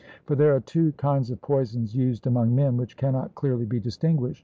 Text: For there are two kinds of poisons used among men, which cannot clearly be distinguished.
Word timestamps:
For 0.25 0.35
there 0.35 0.55
are 0.55 0.59
two 0.59 0.93
kinds 0.93 1.29
of 1.29 1.43
poisons 1.43 1.95
used 1.95 2.25
among 2.25 2.55
men, 2.55 2.75
which 2.75 2.97
cannot 2.97 3.35
clearly 3.35 3.67
be 3.67 3.79
distinguished. 3.79 4.39